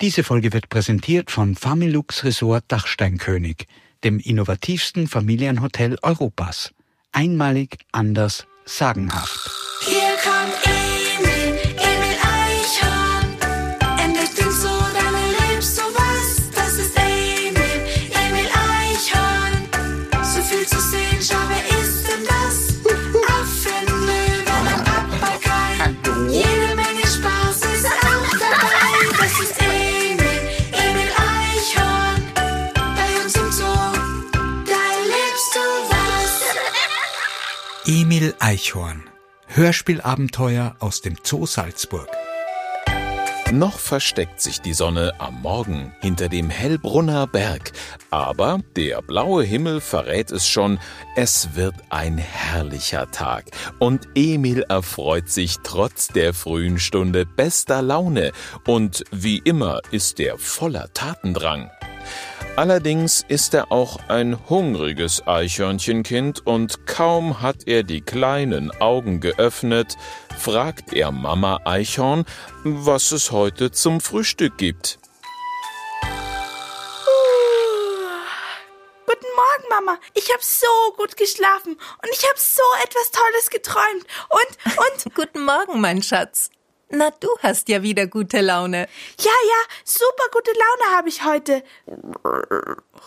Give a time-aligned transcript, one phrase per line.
[0.00, 3.66] Diese Folge wird präsentiert von Familux Resort Dachsteinkönig,
[4.02, 6.72] dem innovativsten Familienhotel Europas.
[7.12, 9.50] Einmalig, anders, sagenhaft.
[9.82, 10.73] Hier kommt
[37.96, 39.04] Emil Eichhorn.
[39.46, 42.08] Hörspielabenteuer aus dem Zoo Salzburg.
[43.52, 47.70] Noch versteckt sich die Sonne am Morgen hinter dem Hellbrunner Berg,
[48.10, 50.80] aber der blaue Himmel verrät es schon,
[51.14, 53.44] es wird ein herrlicher Tag
[53.78, 58.32] und Emil erfreut sich trotz der frühen Stunde bester Laune
[58.66, 61.70] und wie immer ist er voller Tatendrang.
[62.56, 69.96] Allerdings ist er auch ein hungriges Eichhörnchenkind und kaum hat er die kleinen Augen geöffnet,
[70.38, 72.24] fragt er Mama Eichhorn,
[72.62, 75.00] was es heute zum Frühstück gibt.
[79.04, 79.98] Guten Morgen, Mama.
[80.14, 84.06] Ich habe so gut geschlafen und ich habe so etwas Tolles geträumt.
[84.28, 86.50] Und, und, Guten Morgen, mein Schatz.
[86.94, 88.88] Na, du hast ja wieder gute Laune.
[89.18, 91.64] ja, ja, super gute Laune habe ich heute.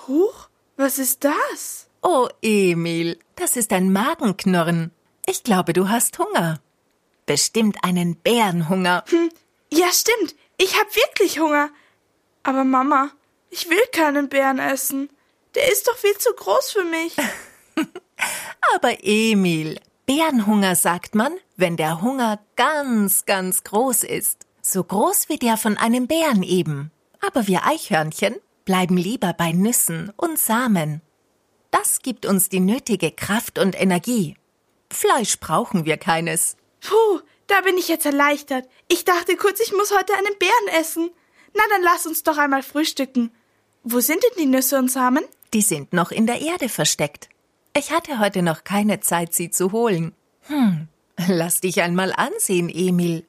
[0.08, 1.88] Huch, was ist das?
[2.02, 4.92] Oh, Emil, das ist ein Magenknurren.
[5.26, 6.60] Ich glaube, du hast Hunger.
[7.26, 9.04] Bestimmt einen Bärenhunger.
[9.72, 10.36] Ja, stimmt.
[10.58, 11.70] Ich habe wirklich Hunger.
[12.44, 13.12] Aber Mama,
[13.50, 15.10] ich will keinen Bären essen.
[15.56, 17.16] Der ist doch viel zu groß für mich.
[18.76, 24.48] Aber Emil, Bärenhunger sagt man, wenn der Hunger ganz, ganz groß ist.
[24.62, 26.92] So groß wie der von einem Bären eben.
[27.20, 31.02] Aber wir Eichhörnchen bleiben lieber bei Nüssen und Samen.
[31.72, 34.38] Das gibt uns die nötige Kraft und Energie.
[34.90, 36.56] Fleisch brauchen wir keines.
[36.80, 38.66] Puh, da bin ich jetzt erleichtert.
[38.88, 41.10] Ich dachte kurz, ich muss heute einen Bären essen.
[41.54, 43.32] Na, dann lass uns doch einmal frühstücken.
[43.84, 45.26] Wo sind denn die Nüsse und Samen?
[45.54, 47.28] Die sind noch in der Erde versteckt.
[47.78, 50.16] Ich hatte heute noch keine Zeit, sie zu holen.
[50.48, 50.88] Hm,
[51.28, 53.24] lass dich einmal ansehen, Emil.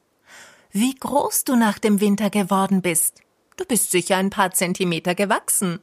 [0.73, 3.21] Wie groß du nach dem Winter geworden bist.
[3.59, 5.81] Du bist sicher ein paar Zentimeter gewachsen.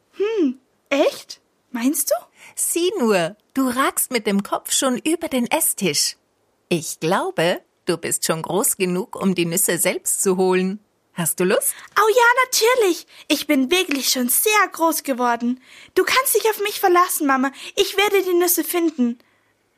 [0.89, 1.41] Echt?
[1.69, 2.15] Meinst du?
[2.55, 6.17] Sieh nur, du ragst mit dem Kopf schon über den Esstisch.
[6.67, 10.79] Ich glaube, du bist schon groß genug, um die Nüsse selbst zu holen.
[11.15, 11.73] Hast du Lust?
[11.97, 13.07] Oh ja, natürlich.
[13.29, 15.61] Ich bin wirklich schon sehr groß geworden.
[15.95, 17.51] Du kannst dich auf mich verlassen, Mama.
[17.77, 19.19] Ich werde die Nüsse finden.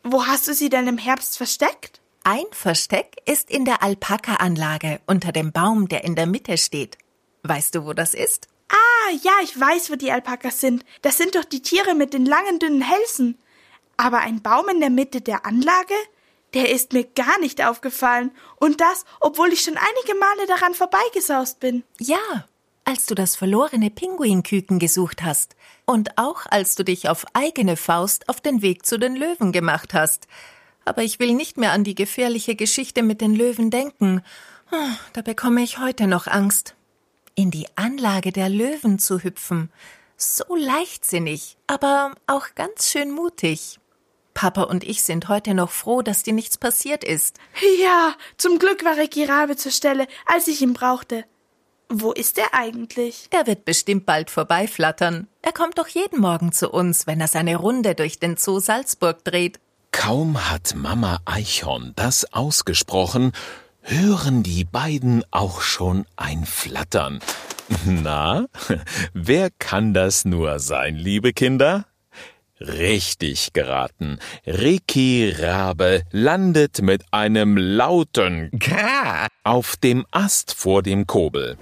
[0.04, 2.02] Wo hast du sie denn im Herbst versteckt?
[2.24, 6.98] Ein Versteck ist in der Alpaka-Anlage unter dem Baum, der in der Mitte steht.
[7.44, 8.48] Weißt du, wo das ist?
[8.70, 10.84] Ah, ja, ich weiß, wo die Alpakas sind.
[11.04, 13.38] Das sind doch die Tiere mit den langen, dünnen Hälsen.
[13.96, 15.94] Aber ein Baum in der Mitte der Anlage?
[16.58, 18.32] Der ist mir gar nicht aufgefallen.
[18.56, 21.84] Und das, obwohl ich schon einige Male daran vorbeigesaust bin.
[22.00, 22.48] Ja,
[22.84, 28.28] als du das verlorene Pinguinküken gesucht hast und auch als du dich auf eigene Faust
[28.28, 30.28] auf den Weg zu den Löwen gemacht hast.
[30.84, 34.24] Aber ich will nicht mehr an die gefährliche Geschichte mit den Löwen denken.
[34.72, 36.74] Ah, Da bekomme ich heute noch Angst.
[37.36, 39.72] In die Anlage der Löwen zu hüpfen.
[40.16, 43.80] So leichtsinnig, aber auch ganz schön mutig.
[44.38, 47.40] Papa und ich sind heute noch froh, dass dir nichts passiert ist.
[47.82, 51.26] Ja, zum Glück war Ricky Rabe zur Stelle, als ich ihn brauchte.
[51.90, 53.30] Wo ist er eigentlich?
[53.32, 55.28] Er wird bestimmt bald vorbeiflattern.
[55.42, 59.24] Er kommt doch jeden Morgen zu uns, wenn er seine Runde durch den Zoo Salzburg
[59.24, 59.60] dreht.
[59.92, 63.32] Kaum hat Mama Eichhorn das ausgesprochen,
[63.82, 67.22] hören die beiden auch schon ein Flattern.
[67.86, 68.46] Na,
[69.14, 71.88] wer kann das nur sein, liebe Kinder?
[72.60, 74.20] Richtig geraten.
[74.46, 79.28] Ricky Rabe landet mit einem lauten Kra.
[79.44, 81.58] auf dem Ast vor dem Kobel.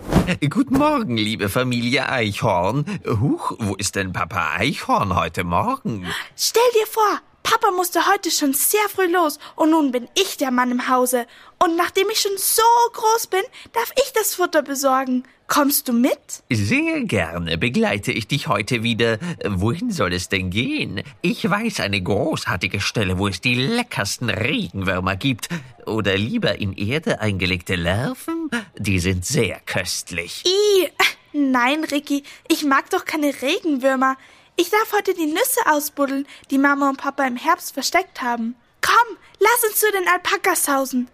[0.50, 2.86] Guten Morgen, liebe Familie Eichhorn.
[3.06, 6.08] Huch, wo ist denn Papa Eichhorn heute Morgen?
[6.38, 10.50] Stell dir vor, Papa musste heute schon sehr früh los und nun bin ich der
[10.50, 11.28] Mann im Hause.
[11.62, 12.64] Und nachdem ich schon so
[12.94, 13.44] groß bin,
[13.74, 15.24] darf ich das Futter besorgen.
[15.48, 16.44] Kommst du mit?
[16.50, 19.20] Sehr gerne begleite ich dich heute wieder.
[19.48, 21.04] Wohin soll es denn gehen?
[21.22, 25.50] Ich weiß eine großartige Stelle, wo es die leckersten Regenwürmer gibt.
[25.86, 28.50] Oder lieber in Erde eingelegte Larven?
[28.78, 30.44] Die sind sehr köstlich.
[30.48, 30.90] I,
[31.34, 34.18] nein, Ricky, ich mag doch keine Regenwürmer.
[34.56, 38.56] Ich darf heute die Nüsse ausbuddeln, die Mama und Papa im Herbst versteckt haben.
[38.82, 41.08] Komm, lass uns zu den Alpakas hausen.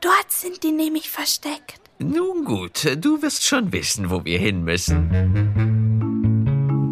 [0.00, 1.77] Dort sind die nämlich versteckt.
[2.00, 5.10] Nun gut, du wirst schon wissen, wo wir hin müssen.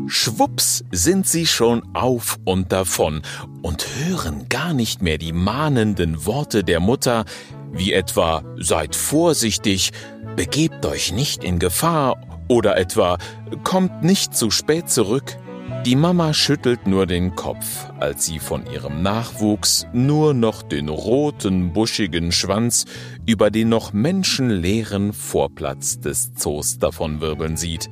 [0.09, 3.23] Schwupps sind sie schon auf und davon
[3.63, 7.25] und hören gar nicht mehr die mahnenden Worte der Mutter,
[7.73, 9.93] wie etwa seid vorsichtig,
[10.35, 13.19] begebt euch nicht in Gefahr oder etwa
[13.63, 15.37] kommt nicht zu spät zurück.
[15.87, 21.73] Die Mama schüttelt nur den Kopf, als sie von ihrem Nachwuchs nur noch den roten,
[21.73, 22.87] buschigen Schwanz
[23.25, 27.89] über den noch menschenleeren Vorplatz des Zoos davonwirbeln sieht.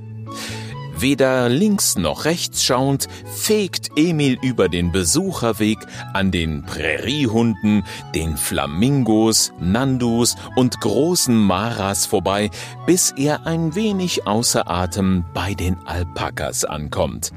[0.97, 5.79] Weder links noch rechts schauend fegt Emil über den Besucherweg
[6.13, 12.51] an den Präriehunden, den Flamingos, Nandus und großen Maras vorbei,
[12.87, 17.33] bis er ein wenig außer Atem bei den Alpakas ankommt.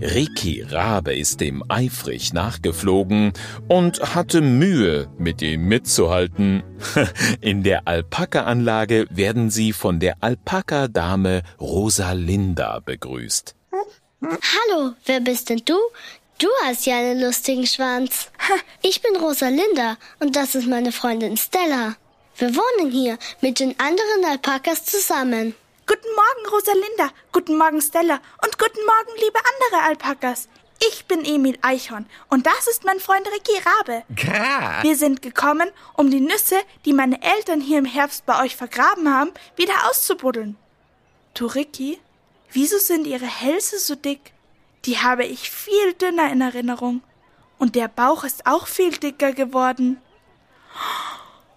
[0.00, 3.32] Ricky Rabe ist dem eifrig nachgeflogen
[3.66, 6.62] und hatte Mühe, mit ihm mitzuhalten.
[7.40, 13.56] In der Alpaka-Anlage werden sie von der Alpaka-Dame Rosalinda begrüßt.
[14.22, 15.76] Hallo, wer bist denn du?
[16.38, 18.30] Du hast ja einen lustigen Schwanz.
[18.82, 21.96] Ich bin Rosalinda und das ist meine Freundin Stella.
[22.36, 25.54] Wir wohnen hier mit den anderen Alpakas zusammen.
[25.88, 27.14] Guten Morgen, Rosalinda.
[27.32, 28.20] Guten Morgen, Stella.
[28.44, 30.46] Und guten Morgen, liebe andere Alpakas.
[30.86, 34.04] Ich bin Emil Eichhorn und das ist mein Freund Ricky Rabe.
[34.14, 34.82] Gra.
[34.82, 39.10] Wir sind gekommen, um die Nüsse, die meine Eltern hier im Herbst bei euch vergraben
[39.10, 40.58] haben, wieder auszubuddeln.
[41.32, 41.98] Du, Ricky,
[42.52, 44.34] wieso sind ihre Hälse so dick?
[44.84, 47.02] Die habe ich viel dünner in Erinnerung.
[47.58, 50.02] Und der Bauch ist auch viel dicker geworden.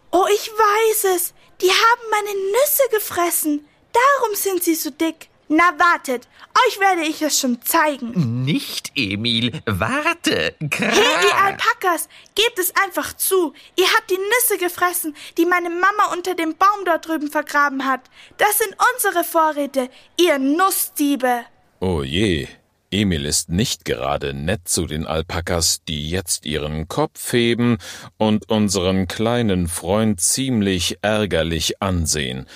[0.10, 1.34] Oh, ich weiß es.
[1.60, 3.68] Die haben meine Nüsse gefressen.
[3.94, 5.30] Darum sind sie so dick.
[5.54, 6.30] Na wartet,
[6.66, 8.46] euch werde ich es schon zeigen.
[8.46, 9.52] Nicht, Emil.
[9.66, 10.56] Warte.
[10.62, 10.86] Gra.
[10.86, 13.52] Hey, ihr Alpakas, gebt es einfach zu.
[13.76, 18.00] Ihr habt die Nüsse gefressen, die meine Mama unter dem Baum dort drüben vergraben hat.
[18.38, 21.42] Das sind unsere Vorräte, ihr Nussdiebe.
[21.82, 22.48] Oh je,
[22.90, 27.78] Emil ist nicht gerade nett zu den Alpakas, die jetzt ihren Kopf heben
[28.18, 32.48] und unseren kleinen Freund ziemlich ärgerlich ansehen.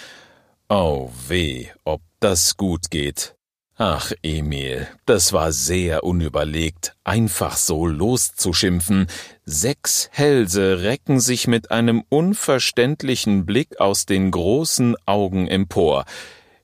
[0.68, 3.36] Oh weh, ob das gut geht.
[3.78, 9.08] Ach, Emil, das war sehr unüberlegt, einfach so loszuschimpfen.
[9.44, 16.06] Sechs Hälse recken sich mit einem unverständlichen Blick aus den großen Augen empor.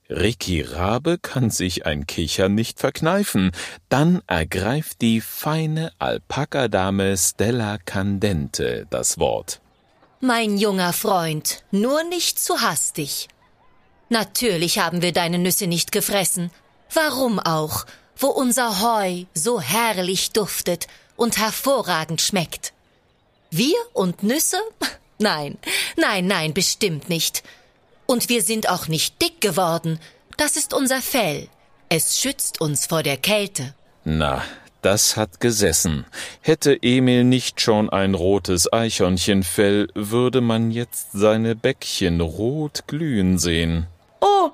[0.09, 3.51] Ricky Rabe kann sich ein Kichern nicht verkneifen.
[3.87, 9.61] Dann ergreift die feine Alpakadame Stella Candente das Wort.
[10.21, 13.27] Mein junger Freund, nur nicht zu hastig.
[14.11, 16.51] Natürlich haben wir deine Nüsse nicht gefressen.
[16.93, 17.85] Warum auch,
[18.17, 22.73] wo unser Heu so herrlich duftet und hervorragend schmeckt?
[23.51, 24.57] Wir und Nüsse?
[25.17, 25.57] Nein,
[25.95, 27.43] nein, nein, bestimmt nicht.
[28.07, 29.99] Und wir sind auch nicht dick geworden.
[30.35, 31.47] Das ist unser Fell.
[31.87, 33.75] Es schützt uns vor der Kälte.
[34.03, 34.43] Na,
[34.81, 36.05] das hat gesessen.
[36.41, 43.87] Hätte Emil nicht schon ein rotes Eichhörnchenfell, würde man jetzt seine Bäckchen rot glühen sehen.
[44.23, 44.51] Oh,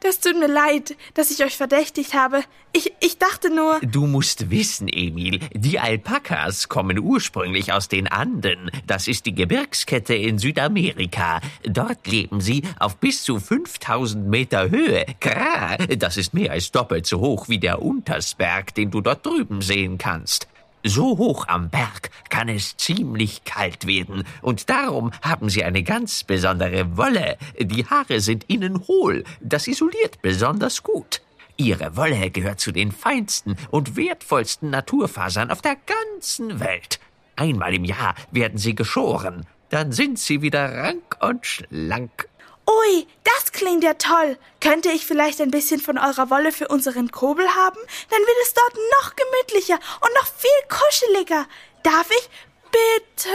[0.00, 2.44] das tut mir leid, dass ich euch verdächtigt habe.
[2.72, 3.80] Ich, ich dachte nur.
[3.80, 8.70] Du musst wissen, Emil, die Alpakas kommen ursprünglich aus den Anden.
[8.86, 11.40] Das ist die Gebirgskette in Südamerika.
[11.64, 15.04] Dort leben sie auf bis zu 5000 Meter Höhe.
[15.18, 19.60] Gra, das ist mehr als doppelt so hoch wie der Untersberg, den du dort drüben
[19.60, 20.46] sehen kannst.
[20.82, 26.24] So hoch am Berg kann es ziemlich kalt werden, und darum haben sie eine ganz
[26.24, 27.36] besondere Wolle.
[27.58, 31.20] Die Haare sind innen hohl, das isoliert besonders gut.
[31.58, 36.98] Ihre Wolle gehört zu den feinsten und wertvollsten Naturfasern auf der ganzen Welt.
[37.36, 42.29] Einmal im Jahr werden sie geschoren, dann sind sie wieder rank und schlank.
[42.70, 44.38] Ui, das klingt ja toll.
[44.60, 47.78] Könnte ich vielleicht ein bisschen von eurer Wolle für unseren Kobel haben?
[48.10, 51.46] Dann wird es dort noch gemütlicher und noch viel kuscheliger.
[51.82, 52.30] Darf ich?
[52.70, 53.28] Bitte.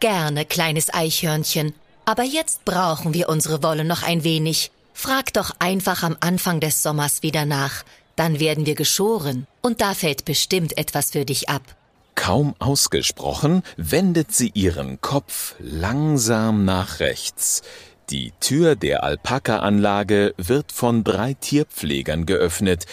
[0.00, 1.74] Gerne, kleines Eichhörnchen.
[2.04, 4.72] Aber jetzt brauchen wir unsere Wolle noch ein wenig.
[4.94, 7.84] Frag doch einfach am Anfang des Sommers wieder nach.
[8.16, 9.46] Dann werden wir geschoren.
[9.60, 11.62] Und da fällt bestimmt etwas für dich ab.
[12.16, 17.62] Kaum ausgesprochen, wendet sie ihren Kopf langsam nach rechts.
[18.10, 22.86] Die Tür der Alpaka-Anlage wird von drei Tierpflegern geöffnet,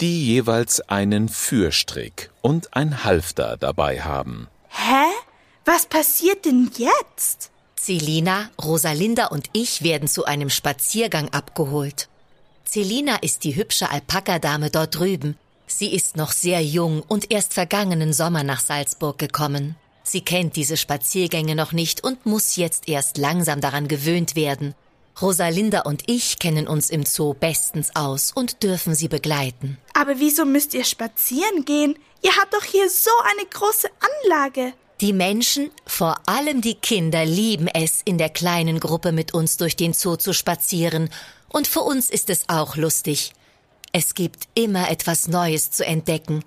[0.00, 4.48] die jeweils einen Führstrick und ein Halfter dabei haben.
[4.70, 5.12] Hä?
[5.66, 7.50] Was passiert denn jetzt?
[7.78, 12.08] Celina, Rosalinda und ich werden zu einem Spaziergang abgeholt.
[12.64, 15.36] Celina ist die hübsche Alpakadame dort drüben.
[15.66, 19.76] Sie ist noch sehr jung und erst vergangenen Sommer nach Salzburg gekommen.
[20.02, 24.74] Sie kennt diese Spaziergänge noch nicht und muss jetzt erst langsam daran gewöhnt werden.
[25.20, 29.78] Rosalinda und ich kennen uns im Zoo bestens aus und dürfen sie begleiten.
[29.94, 31.96] Aber wieso müsst ihr spazieren gehen?
[32.22, 33.88] Ihr habt doch hier so eine große
[34.24, 34.72] Anlage.
[35.00, 39.76] Die Menschen, vor allem die Kinder, lieben es, in der kleinen Gruppe mit uns durch
[39.76, 41.10] den Zoo zu spazieren.
[41.48, 43.32] Und für uns ist es auch lustig.
[43.92, 46.44] Es gibt immer etwas Neues zu entdecken.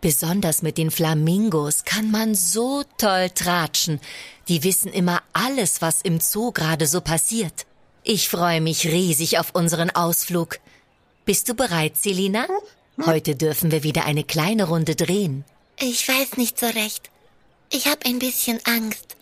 [0.00, 4.00] Besonders mit den Flamingos kann man so toll tratschen.
[4.46, 7.66] Die wissen immer alles, was im Zoo gerade so passiert.
[8.04, 10.60] Ich freue mich riesig auf unseren Ausflug.
[11.24, 12.46] Bist du bereit, Selina?
[13.04, 15.44] Heute dürfen wir wieder eine kleine Runde drehen.
[15.78, 17.10] Ich weiß nicht so recht.
[17.70, 19.16] Ich habe ein bisschen Angst.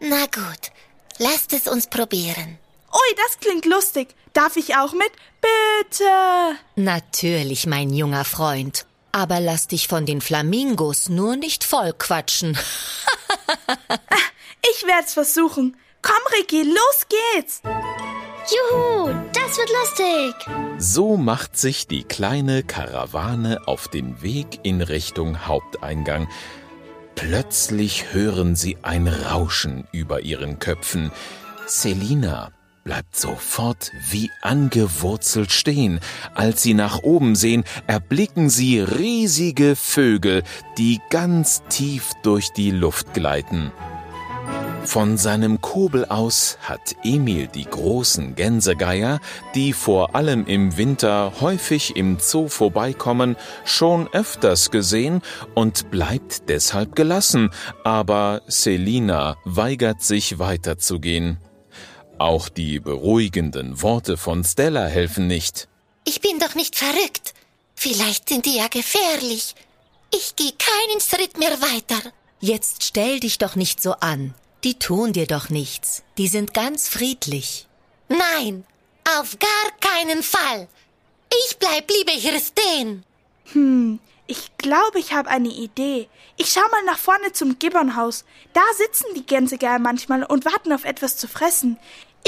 [0.00, 0.72] Na gut,
[1.18, 2.58] lasst es uns probieren.
[2.92, 4.08] Ui, das klingt lustig.
[4.32, 5.12] Darf ich auch mit?
[5.40, 6.04] Bitte.
[6.76, 8.86] Natürlich, mein junger Freund.
[9.16, 12.58] Aber lass dich von den Flamingos nur nicht vollquatschen.
[14.68, 15.76] Ich werd's versuchen.
[16.02, 17.62] Komm, Ricky, los geht's.
[17.62, 20.34] Juhu, das wird lustig.
[20.78, 26.28] So macht sich die kleine Karawane auf den Weg in Richtung Haupteingang.
[27.14, 31.12] Plötzlich hören sie ein Rauschen über ihren Köpfen.
[31.66, 32.50] Selina
[32.86, 36.00] bleibt sofort wie angewurzelt stehen.
[36.34, 40.44] Als sie nach oben sehen, erblicken sie riesige Vögel,
[40.78, 43.72] die ganz tief durch die Luft gleiten.
[44.84, 49.18] Von seinem Kobel aus hat Emil die großen Gänsegeier,
[49.56, 55.22] die vor allem im Winter häufig im Zoo vorbeikommen, schon öfters gesehen
[55.56, 57.50] und bleibt deshalb gelassen,
[57.82, 61.38] aber Selina weigert sich weiterzugehen.
[62.18, 65.68] Auch die beruhigenden Worte von Stella helfen nicht.
[66.04, 67.34] Ich bin doch nicht verrückt.
[67.74, 69.54] Vielleicht sind die ja gefährlich.
[70.14, 72.00] Ich gehe keinen Schritt mehr weiter.
[72.40, 74.34] Jetzt stell dich doch nicht so an.
[74.64, 76.02] Die tun dir doch nichts.
[76.16, 77.66] Die sind ganz friedlich.
[78.08, 78.64] Nein,
[79.18, 80.68] auf gar keinen Fall.
[81.48, 83.04] Ich bleib lieber hier stehen.
[83.52, 86.08] Hm, ich glaube, ich habe eine Idee.
[86.36, 88.24] Ich schau mal nach vorne zum Gibbonhaus.
[88.52, 91.78] Da sitzen die Gänsegeier manchmal und warten auf etwas zu fressen.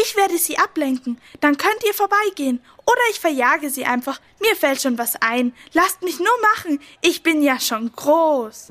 [0.01, 1.21] Ich werde sie ablenken.
[1.41, 2.61] Dann könnt ihr vorbeigehen.
[2.87, 4.21] Oder ich verjage sie einfach.
[4.41, 5.53] Mir fällt schon was ein.
[5.73, 6.81] Lasst mich nur machen.
[7.01, 8.69] Ich bin ja schon groß.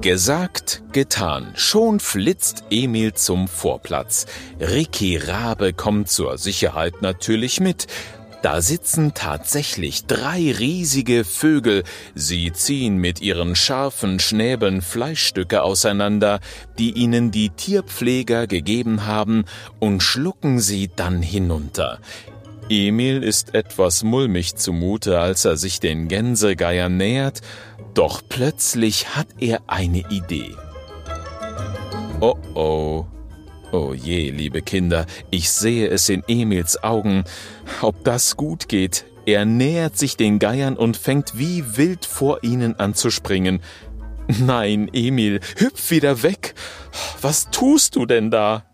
[0.00, 1.52] Gesagt, getan.
[1.56, 4.26] Schon flitzt Emil zum Vorplatz.
[4.60, 7.86] Ricky Rabe kommt zur Sicherheit natürlich mit.
[8.42, 11.84] Da sitzen tatsächlich drei riesige Vögel.
[12.14, 16.40] Sie ziehen mit ihren scharfen Schnäbeln Fleischstücke auseinander,
[16.78, 19.44] die ihnen die Tierpfleger gegeben haben,
[19.80, 21.98] und schlucken sie dann hinunter.
[22.68, 27.40] Emil ist etwas mulmig zumute, als er sich den Gänsegeiern nähert,
[27.94, 30.54] doch plötzlich hat er eine Idee.
[32.20, 33.06] Oh oh.
[33.72, 37.24] Oh je, liebe Kinder, ich sehe es in Emils Augen.
[37.82, 39.04] Ob das gut geht?
[39.26, 43.60] Er nähert sich den Geiern und fängt wie wild vor ihnen an zu springen.
[44.28, 46.54] Nein, Emil, hüpf wieder weg.
[47.20, 48.64] Was tust du denn da?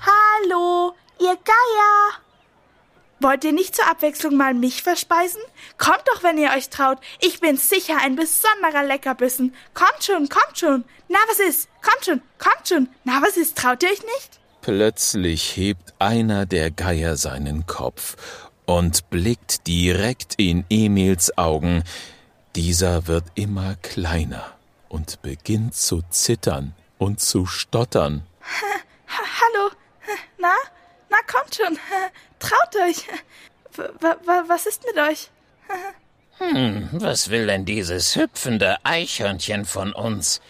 [0.00, 2.21] Hallo, ihr Geier.
[3.22, 5.40] Wollt ihr nicht zur Abwechslung mal mich verspeisen?
[5.78, 6.98] Kommt doch, wenn ihr euch traut.
[7.20, 9.54] Ich bin sicher ein besonderer Leckerbissen.
[9.74, 10.84] Kommt schon, kommt schon.
[11.08, 11.68] Na, was ist?
[11.82, 12.88] Kommt schon, kommt schon.
[13.04, 13.56] Na, was ist?
[13.56, 14.40] Traut ihr euch nicht?
[14.60, 18.16] Plötzlich hebt einer der Geier seinen Kopf
[18.66, 21.84] und blickt direkt in Emils Augen.
[22.56, 24.52] Dieser wird immer kleiner
[24.88, 28.26] und beginnt zu zittern und zu stottern.
[28.40, 29.70] Ha Hallo.
[30.38, 30.54] Na?
[31.08, 31.78] Na, kommt schon.
[32.42, 33.06] Traut euch.
[33.76, 35.30] W was ist mit euch?
[36.38, 40.40] Hm, was will denn dieses hüpfende Eichhörnchen von uns?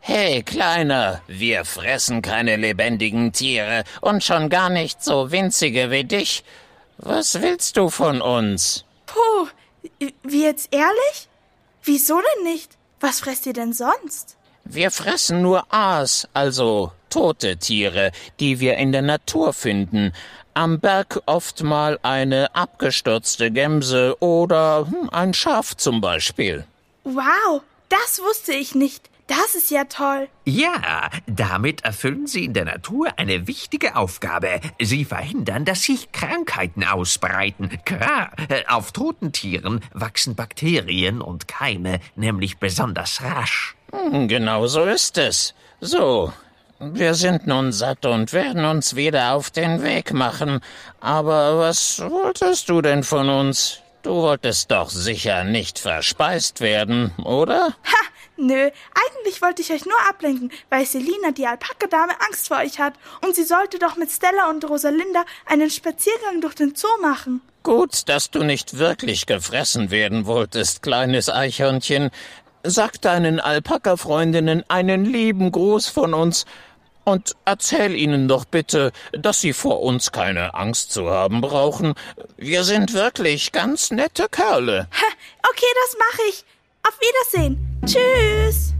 [0.00, 6.42] Hey, Kleiner, wir fressen keine lebendigen Tiere und schon gar nicht so winzige wie dich.
[6.96, 8.84] Was willst du von uns?
[9.06, 9.48] Puh,
[10.24, 11.28] wie jetzt ehrlich?
[11.84, 12.76] Wieso denn nicht?
[12.98, 14.36] Was fresst ihr denn sonst?
[14.64, 20.12] Wir fressen nur Aas, also tote Tiere, die wir in der Natur finden.
[20.54, 26.64] Am Berg oft mal eine abgestürzte Gemse oder hm, ein Schaf zum Beispiel.
[27.04, 29.08] Wow, das wusste ich nicht.
[29.28, 30.26] Das ist ja toll.
[30.46, 34.60] Ja, damit erfüllen Sie in der Natur eine wichtige Aufgabe.
[34.80, 37.78] Sie verhindern, dass sich Krankheiten ausbreiten.
[37.84, 38.30] Klar,
[38.68, 43.76] auf toten Tieren wachsen Bakterien und Keime nämlich besonders rasch.
[43.92, 45.54] Hm, Genau so ist es.
[45.80, 46.32] So,
[46.80, 50.60] wir sind nun satt und werden uns wieder auf den Weg machen.
[51.00, 53.80] Aber was wolltest du denn von uns?
[54.02, 57.74] Du wolltest doch sicher nicht verspeist werden, oder?
[57.84, 58.08] Ha,
[58.40, 62.94] Nö, eigentlich wollte ich euch nur ablenken, weil Selina, die Alpaka-Dame, Angst vor euch hat.
[63.20, 67.40] Und sie sollte doch mit Stella und Rosalinda einen Spaziergang durch den Zoo machen.
[67.64, 72.10] Gut, dass du nicht wirklich gefressen werden wolltest, kleines Eichhörnchen.
[72.62, 76.46] Sag deinen Alpaka-Freundinnen einen lieben Gruß von uns
[77.08, 81.94] und erzähl ihnen doch bitte, dass sie vor uns keine Angst zu haben brauchen.
[82.36, 84.88] Wir sind wirklich ganz nette Kerle.
[84.92, 85.06] Ha,
[85.48, 86.44] okay, das mache ich.
[86.86, 87.80] Auf Wiedersehen.
[87.86, 88.74] Tschüss.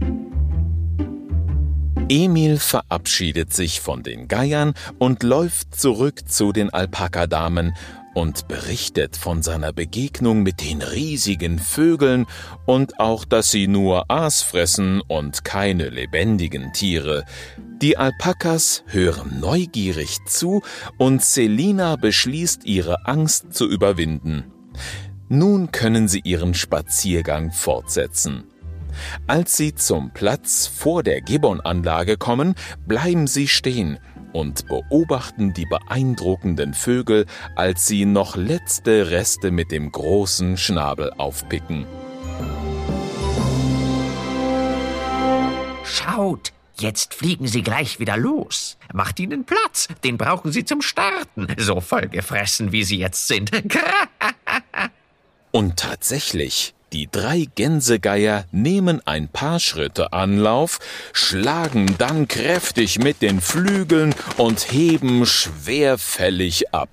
[2.07, 7.75] Emil verabschiedet sich von den Geiern und läuft zurück zu den Alpakadamen
[8.19, 12.25] und berichtet von seiner Begegnung mit den riesigen Vögeln
[12.65, 17.23] und auch, dass sie nur Aas fressen und keine lebendigen Tiere.
[17.81, 20.61] Die Alpakas hören neugierig zu
[20.97, 24.51] und Selina beschließt, ihre Angst zu überwinden.
[25.29, 28.43] Nun können sie ihren Spaziergang fortsetzen.
[29.27, 33.97] Als sie zum Platz vor der Gibbon-Anlage kommen, bleiben sie stehen
[34.33, 41.85] und beobachten die beeindruckenden Vögel, als sie noch letzte Reste mit dem großen Schnabel aufpicken.
[45.83, 48.77] Schaut, jetzt fliegen sie gleich wieder los.
[48.93, 51.47] Macht ihnen Platz, den brauchen sie zum Starten.
[51.57, 53.51] So vollgefressen, wie sie jetzt sind.
[55.51, 60.79] Und tatsächlich, die drei Gänsegeier nehmen ein paar Schritte Anlauf,
[61.13, 66.89] schlagen dann kräftig mit den Flügeln und heben schwerfällig ab.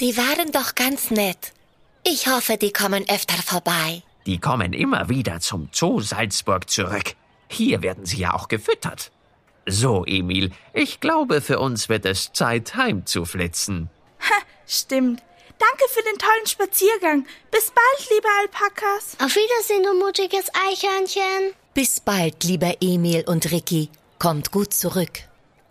[0.00, 1.52] Die waren doch ganz nett.
[2.06, 4.02] Ich hoffe, die kommen öfter vorbei.
[4.26, 7.14] Die kommen immer wieder zum Zoo Salzburg zurück.
[7.48, 9.10] Hier werden sie ja auch gefüttert.
[9.66, 13.90] So, Emil, ich glaube, für uns wird es Zeit, heimzuflitzen.
[14.20, 15.22] Ha, stimmt.
[15.60, 17.26] Danke für den tollen Spaziergang.
[17.50, 19.16] Bis bald, liebe Alpakas.
[19.22, 21.54] Auf Wiedersehen, du mutiges Eichhörnchen.
[21.74, 23.90] Bis bald, lieber Emil und Ricky.
[24.18, 25.20] Kommt gut zurück.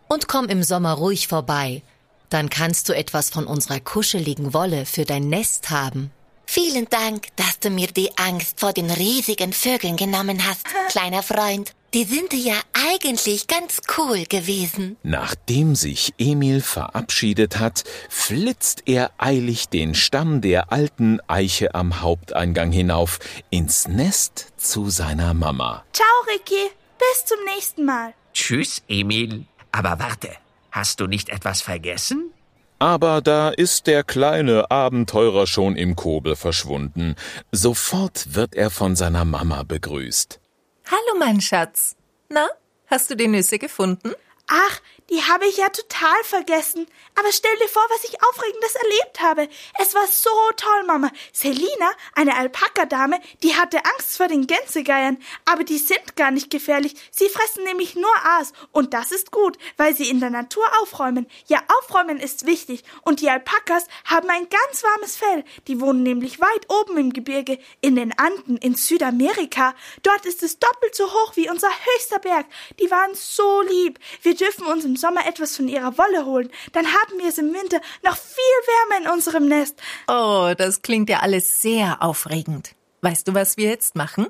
[0.08, 1.81] Und komm im Sommer ruhig vorbei.
[2.29, 6.12] Dann kannst du etwas von unserer kuscheligen Wolle für dein Nest haben.
[6.45, 11.73] Vielen Dank, dass du mir die Angst vor den riesigen Vögeln genommen hast, kleiner Freund.
[11.95, 14.95] Die sind ja eigentlich ganz cool gewesen.
[15.02, 22.71] Nachdem sich Emil verabschiedet hat, flitzt er eilig den Stamm der alten Eiche am Haupteingang
[22.71, 23.17] hinauf
[23.49, 25.84] ins Nest zu seiner Mama.
[25.91, 26.69] Ciao, Ricky.
[26.99, 28.13] Bis zum nächsten Mal.
[28.34, 29.45] Tschüss, Emil.
[29.71, 30.30] Aber warte,
[30.71, 32.32] hast du nicht etwas vergessen?
[32.78, 37.15] Aber da ist der kleine Abenteurer schon im Kobel verschwunden.
[37.52, 40.39] Sofort wird er von seiner Mama begrüßt.
[40.86, 41.96] Hallo, mein Schatz.
[42.30, 42.48] Na,
[42.88, 44.13] hast du die Nüsse gefunden?
[44.48, 46.88] Ach, die habe ich ja total vergessen.
[47.15, 49.50] Aber stell dir vor, was ich Aufregendes erlebt habe.
[49.80, 51.12] Es war so toll, Mama.
[51.34, 55.17] Selina, eine Alpakadame, die hatte Angst vor den Gänsegeiern.
[55.45, 56.95] Aber die sind gar nicht gefährlich.
[57.12, 58.54] Sie fressen nämlich nur Aas.
[58.72, 61.28] Und das ist gut, weil sie in der Natur aufräumen.
[61.48, 62.84] Ja, aufräumen ist wichtig.
[63.02, 65.43] Und die Alpakas haben ein ganz warmes Fell.
[65.67, 69.74] Die wohnen nämlich weit oben im Gebirge, in den Anden, in Südamerika.
[70.04, 72.45] Dort ist es doppelt so hoch wie unser höchster Berg.
[72.80, 74.00] Die waren so lieb.
[74.22, 76.52] Wir dürfen uns im Sommer etwas von ihrer Wolle holen.
[76.74, 79.82] Dann haben wir es im Winter noch viel wärmer in unserem Nest.
[80.08, 82.76] Oh, das klingt ja alles sehr aufregend.
[83.02, 84.28] Weißt du, was wir jetzt machen?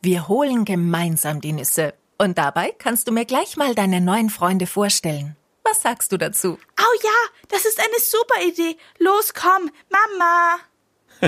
[0.00, 1.94] Wir holen gemeinsam die Nüsse.
[2.16, 5.36] Und dabei kannst du mir gleich mal deine neuen Freunde vorstellen.
[5.64, 6.58] Was sagst du dazu?
[6.78, 8.76] Oh ja, das ist eine super Idee.
[8.98, 10.58] Los, komm, Mama.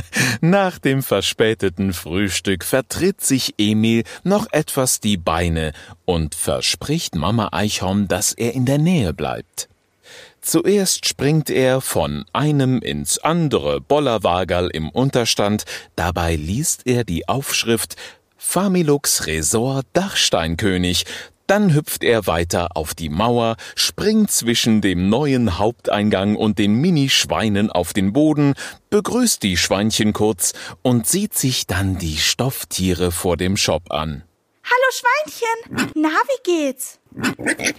[0.40, 5.72] Nach dem verspäteten Frühstück vertritt sich Emil noch etwas die Beine
[6.04, 9.68] und verspricht Mama Eichhorn, dass er in der Nähe bleibt.
[10.40, 15.64] Zuerst springt er von einem ins andere Bollerwagerl im Unterstand,
[15.96, 17.96] dabei liest er die Aufschrift
[18.36, 21.04] Familux Resort Dachsteinkönig,
[21.46, 27.70] dann hüpft er weiter auf die Mauer, springt zwischen dem neuen Haupteingang und den Minischweinen
[27.70, 28.54] auf den Boden,
[28.90, 34.24] begrüßt die Schweinchen kurz und sieht sich dann die Stofftiere vor dem Shop an.
[34.64, 35.92] Hallo Schweinchen.
[35.94, 36.98] Na, wie geht's?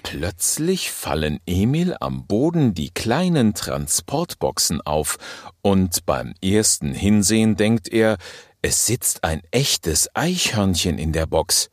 [0.03, 5.17] Plötzlich fallen Emil am Boden die kleinen Transportboxen auf,
[5.61, 8.17] und beim ersten Hinsehen denkt er,
[8.61, 11.69] es sitzt ein echtes Eichhörnchen in der Box.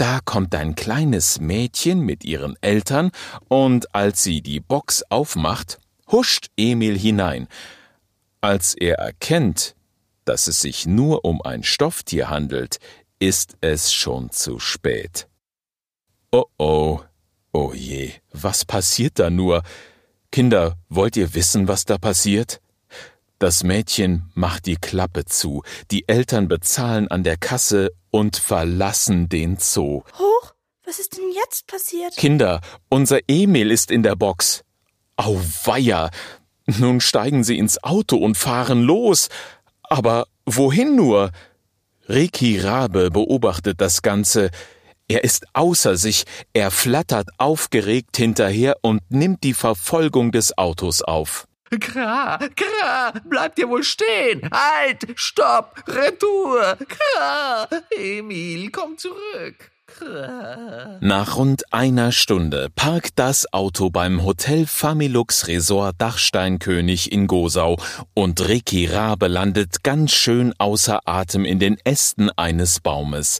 [0.00, 3.10] Da kommt ein kleines Mädchen mit ihren Eltern,
[3.48, 5.78] und als sie die Box aufmacht,
[6.10, 7.48] huscht Emil hinein.
[8.40, 9.76] Als er erkennt,
[10.24, 12.78] dass es sich nur um ein Stofftier handelt,
[13.18, 15.28] ist es schon zu spät.
[16.32, 17.00] Oh oh,
[17.52, 19.62] oh je, was passiert da nur?
[20.32, 22.62] Kinder, wollt ihr wissen, was da passiert?
[23.40, 29.56] Das Mädchen macht die Klappe zu, die Eltern bezahlen an der Kasse und verlassen den
[29.56, 30.02] Zoo.
[30.18, 30.52] Hoch,
[30.84, 32.14] was ist denn jetzt passiert?
[32.18, 34.62] Kinder, unser Emil ist in der Box.
[35.16, 36.10] Auweia!
[36.66, 39.30] Nun steigen sie ins Auto und fahren los.
[39.84, 41.30] Aber wohin nur?
[42.10, 44.50] Ricky Rabe beobachtet das Ganze.
[45.08, 51.46] Er ist außer sich, er flattert aufgeregt hinterher und nimmt die Verfolgung des Autos auf.
[51.78, 54.48] Kra, Kra, bleibt ihr wohl stehen?
[54.50, 59.70] Halt, stopp, Retour, Kra, Emil, komm zurück.
[59.86, 60.98] Kra.
[61.00, 67.76] Nach rund einer Stunde parkt das Auto beim Hotel Familux Resort Dachsteinkönig in Gosau
[68.14, 73.38] und Ricky Rabe landet ganz schön außer Atem in den Ästen eines Baumes.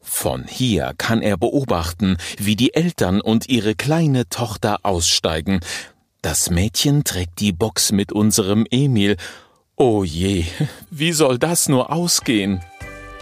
[0.00, 5.60] Von hier kann er beobachten, wie die Eltern und ihre kleine Tochter aussteigen.
[6.22, 9.16] Das Mädchen trägt die Box mit unserem Emil.
[9.74, 10.44] Oh je,
[10.90, 12.60] wie soll das nur ausgehen?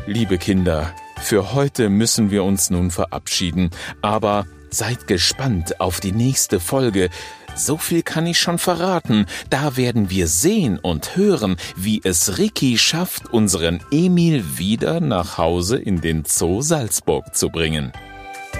[0.06, 3.70] Liebe Kinder, für heute müssen wir uns nun verabschieden,
[4.02, 7.08] aber seid gespannt auf die nächste Folge.
[7.56, 9.24] So viel kann ich schon verraten.
[9.48, 15.78] Da werden wir sehen und hören, wie es Ricky schafft, unseren Emil wieder nach Hause
[15.78, 17.92] in den Zoo Salzburg zu bringen.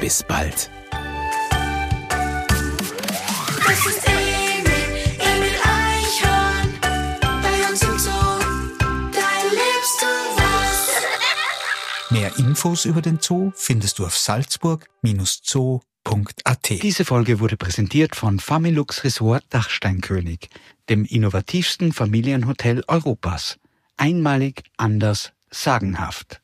[0.00, 0.70] Bis bald.
[12.50, 16.68] Infos über den Zoo findest du auf salzburg-zoo.at.
[16.82, 20.48] Diese Folge wurde präsentiert von Familux Resort Dachsteinkönig,
[20.88, 23.56] dem innovativsten Familienhotel Europas.
[23.96, 26.39] Einmalig, anders, sagenhaft.